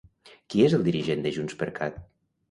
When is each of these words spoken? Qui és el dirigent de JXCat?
Qui 0.53 0.63
és 0.67 0.75
el 0.77 0.85
dirigent 0.87 1.21
de 1.25 1.33
JXCat? 1.35 2.01